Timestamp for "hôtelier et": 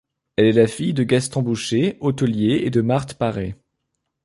1.99-2.71